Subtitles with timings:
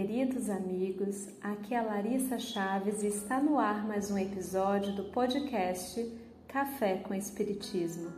[0.00, 1.28] queridos amigos.
[1.42, 6.10] Aqui é a Larissa Chaves e está no ar mais um episódio do podcast
[6.48, 8.10] Café com Espiritismo.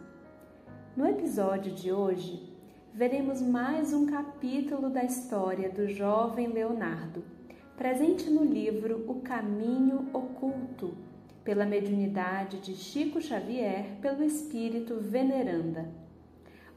[0.97, 2.41] No episódio de hoje,
[2.95, 7.25] veremos mais um capítulo da história do jovem Leonardo,
[7.77, 10.95] presente no livro O Caminho Oculto,
[11.43, 15.91] pela mediunidade de Chico Xavier, pelo espírito Veneranda.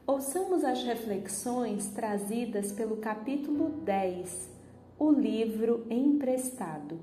[0.04, 4.55] Ouçamos as reflexões trazidas pelo capítulo 10,
[4.98, 6.98] o livro emprestado.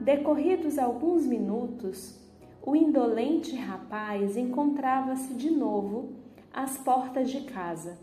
[0.00, 2.18] Decorridos alguns minutos,
[2.60, 6.10] o indolente rapaz encontrava-se de novo
[6.52, 7.98] às portas de casa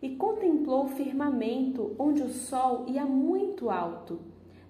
[0.00, 4.20] e contemplou o firmamento onde o sol ia muito alto,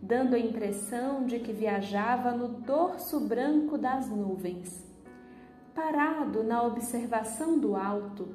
[0.01, 4.85] dando a impressão de que viajava no dorso branco das nuvens.
[5.73, 8.35] Parado na observação do alto,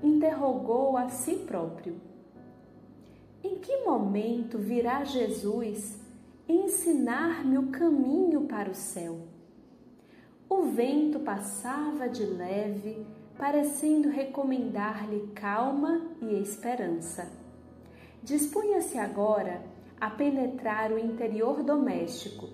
[0.00, 2.07] interrogou a si próprio:
[3.42, 6.00] Em que momento virá Jesus
[6.48, 9.20] ensinar-me o caminho para o céu?
[10.48, 17.30] O vento passava de leve, parecendo recomendar-lhe calma e esperança.
[18.24, 19.62] Dispunha-se agora
[20.00, 22.48] a penetrar o interior doméstico,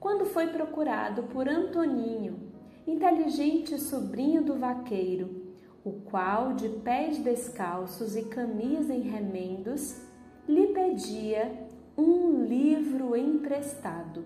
[0.00, 2.40] quando foi procurado por Antoninho,
[2.86, 5.42] inteligente sobrinho do vaqueiro,
[5.84, 10.10] o qual, de pés descalços e camisa em remendos,
[10.48, 14.24] lhe pedia um livro emprestado.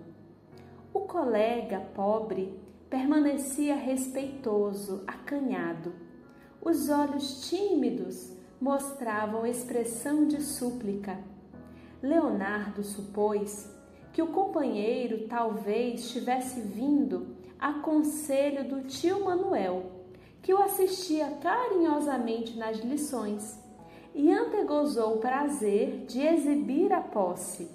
[0.93, 5.93] O colega pobre permanecia respeitoso, acanhado.
[6.61, 11.19] Os olhos tímidos mostravam expressão de súplica.
[12.01, 13.71] Leonardo supôs
[14.11, 19.91] que o companheiro talvez tivesse vindo a conselho do tio Manuel,
[20.41, 23.59] que o assistia carinhosamente nas lições,
[24.17, 27.69] e antegozou o prazer de exibir a posse.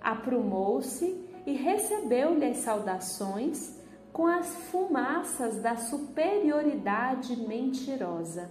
[0.00, 3.78] Aprumou-se e recebeu-lhe as saudações
[4.10, 8.50] com as fumaças da superioridade mentirosa.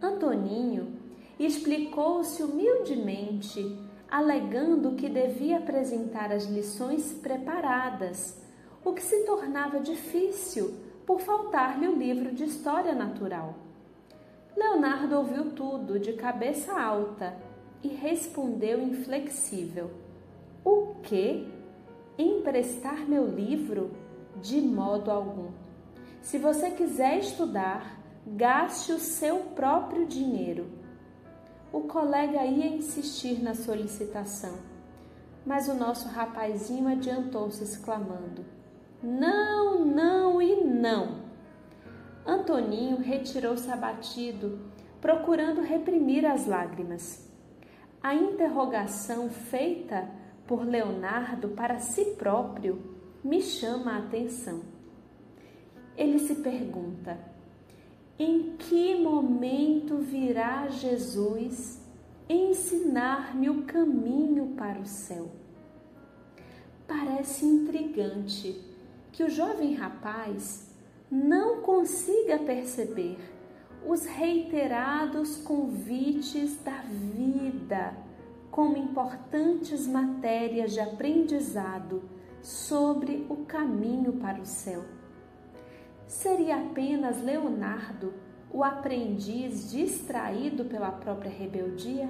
[0.00, 0.96] Antoninho
[1.38, 3.78] explicou-se humildemente,
[4.10, 8.40] alegando que devia apresentar as lições preparadas
[8.82, 10.74] o que se tornava difícil
[11.06, 13.71] por faltar-lhe o livro de história natural.
[14.56, 17.36] Leonardo ouviu tudo de cabeça alta
[17.82, 19.90] e respondeu inflexível:
[20.64, 21.48] O que?
[22.18, 23.90] Emprestar meu livro?
[24.40, 25.50] De modo algum.
[26.20, 30.66] Se você quiser estudar, gaste o seu próprio dinheiro.
[31.72, 34.58] O colega ia insistir na solicitação,
[35.44, 38.44] mas o nosso rapazinho adiantou-se exclamando:
[39.02, 41.21] não, não e não.
[42.26, 44.60] Antoninho retirou-se abatido,
[45.00, 47.28] procurando reprimir as lágrimas.
[48.02, 50.08] A interrogação feita
[50.46, 52.80] por Leonardo para si próprio
[53.24, 54.62] me chama a atenção.
[55.96, 57.18] Ele se pergunta:
[58.18, 61.80] em que momento virá Jesus
[62.28, 65.30] ensinar-me o caminho para o céu?
[66.86, 68.60] Parece intrigante
[69.10, 70.70] que o jovem rapaz
[71.10, 71.51] não
[71.82, 73.18] consiga perceber
[73.84, 77.92] os reiterados convites da vida
[78.52, 82.04] como importantes matérias de aprendizado
[82.40, 84.84] sobre o caminho para o céu.
[86.06, 88.14] Seria apenas Leonardo
[88.52, 92.08] o aprendiz distraído pela própria rebeldia?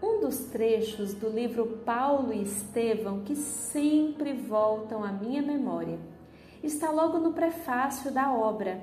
[0.00, 6.11] Um dos trechos do livro Paulo e Estevão que sempre voltam à minha memória
[6.62, 8.82] está logo no prefácio da obra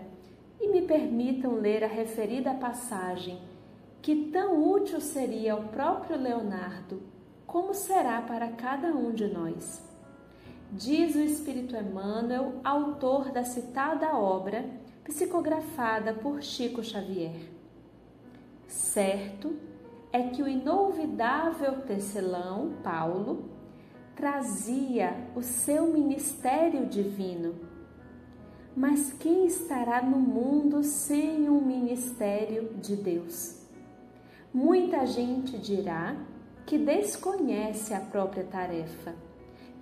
[0.59, 3.39] e me permitam ler a referida passagem,
[4.01, 7.01] que tão útil seria ao próprio Leonardo
[7.49, 9.83] como será para cada um de nós.
[10.71, 14.69] Diz o Espírito Emmanuel, autor da citada obra,
[15.03, 17.49] psicografada por Chico Xavier.
[18.67, 19.55] Certo
[20.11, 23.49] é que o inolvidável tecelão, Paulo,
[24.15, 27.55] trazia o seu ministério divino.
[28.79, 33.57] Mas quem estará no mundo sem um ministério de Deus?
[34.53, 36.15] Muita gente dirá
[36.65, 39.13] que desconhece a própria tarefa,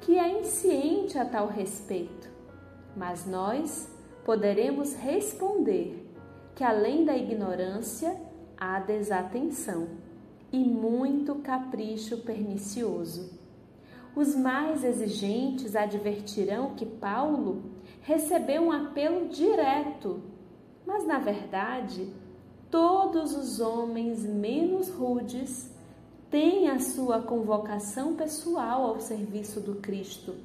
[0.02, 2.28] que é insciente a tal respeito,
[2.96, 3.88] mas nós
[4.26, 6.12] poderemos responder
[6.56, 8.20] que além da ignorância
[8.58, 9.90] há desatenção
[10.52, 13.38] e muito capricho pernicioso.
[14.16, 17.77] Os mais exigentes advertirão que Paulo
[18.08, 20.22] recebeu um apelo direto,
[20.86, 22.10] mas na verdade,
[22.72, 25.70] todos os homens menos rudes
[26.30, 30.36] tem a sua convocação pessoal ao serviço do Cristo.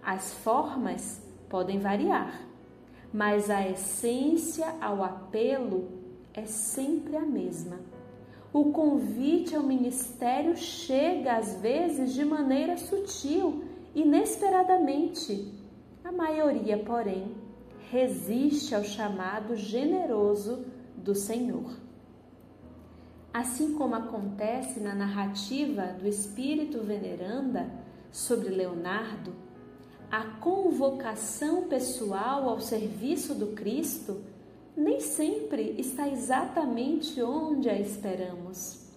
[0.00, 2.46] As formas podem variar,
[3.12, 5.88] mas a essência ao apelo
[6.32, 7.80] é sempre a mesma.
[8.52, 13.64] O convite ao ministério chega às vezes de maneira sutil,
[13.96, 15.57] inesperadamente.
[16.08, 17.36] A maioria, porém,
[17.90, 20.64] resiste ao chamado generoso
[20.96, 21.76] do Senhor.
[23.30, 27.70] Assim como acontece na narrativa do Espírito Veneranda
[28.10, 29.34] sobre Leonardo,
[30.10, 34.22] a convocação pessoal ao serviço do Cristo
[34.74, 38.88] nem sempre está exatamente onde a esperamos.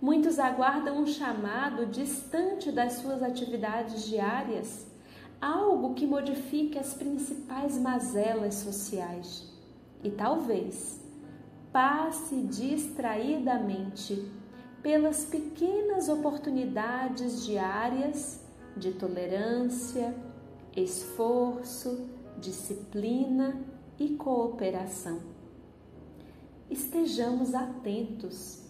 [0.00, 4.95] Muitos aguardam um chamado distante das suas atividades diárias,
[5.40, 9.50] algo que modifique as principais mazelas sociais.
[10.02, 11.00] E talvez
[11.72, 14.30] passe distraidamente
[14.82, 18.40] pelas pequenas oportunidades diárias
[18.76, 20.14] de tolerância,
[20.76, 23.60] esforço, disciplina
[23.98, 25.20] e cooperação.
[26.70, 28.62] Estejamos atentos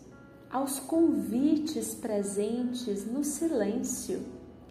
[0.51, 4.25] aos convites presentes no silêncio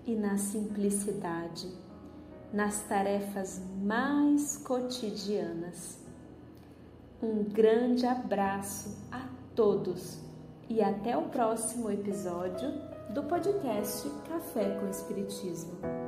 [0.06, 1.68] e na simplicidade,
[2.56, 6.00] nas tarefas mais cotidianas
[7.22, 10.22] um grande abraço a todos
[10.70, 12.72] e até o próximo episódio
[13.14, 16.05] do podcast Café com Espiritismo.